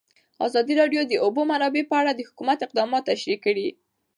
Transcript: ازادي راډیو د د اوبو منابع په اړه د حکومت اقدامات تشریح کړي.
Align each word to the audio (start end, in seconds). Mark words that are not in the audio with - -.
ازادي 0.47 0.73
راډیو 0.81 1.01
د 1.05 1.07
د 1.11 1.13
اوبو 1.25 1.41
منابع 1.51 1.83
په 1.89 1.95
اړه 2.01 2.11
د 2.15 2.21
حکومت 2.29 2.59
اقدامات 2.61 3.03
تشریح 3.11 3.37
کړي. 3.45 3.67